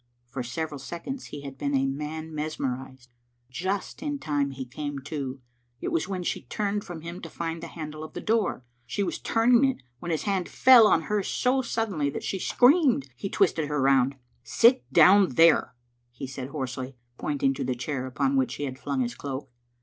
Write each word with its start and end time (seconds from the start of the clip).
For 0.25 0.41
several 0.41 0.79
seconds 0.79 1.25
he 1.25 1.41
had 1.43 1.59
been 1.59 1.75
as 1.75 1.81
a 1.81 1.85
man 1.85 2.33
mes 2.33 2.57
merised. 2.57 3.09
Just 3.51 4.01
in 4.01 4.17
time 4.17 4.49
he 4.49 4.65
came 4.65 4.97
to. 5.03 5.39
It 5.79 5.89
was 5.91 6.07
when 6.07 6.23
she 6.23 6.41
turned 6.45 6.83
from 6.83 7.01
him 7.01 7.21
to 7.21 7.29
find 7.29 7.61
the 7.61 7.67
handle 7.67 8.03
of 8.03 8.13
the 8.13 8.19
door. 8.19 8.65
She 8.87 9.03
was 9.03 9.19
turn 9.19 9.51
ing 9.57 9.65
it 9.65 9.83
when 9.99 10.09
his 10.09 10.23
hand 10.23 10.49
fell 10.49 10.87
on 10.87 11.03
hers 11.03 11.27
so 11.27 11.61
suddenly 11.61 12.09
that 12.09 12.23
she 12.23 12.39
screamed. 12.39 13.09
He 13.15 13.29
twisted 13.29 13.67
her 13.67 13.79
round, 13.79 14.15
"Sit 14.43 14.91
down 14.91 15.35
there," 15.35 15.75
he 16.09 16.25
said 16.25 16.49
hoarsely, 16.49 16.95
pointing 17.19 17.53
to 17.53 17.63
the 17.63 17.75
chair 17.75 18.07
upon 18.07 18.35
which 18.35 18.55
he 18.55 18.63
had 18.63 18.79
flung 18.79 19.01
his 19.01 19.13
cloak. 19.13 19.51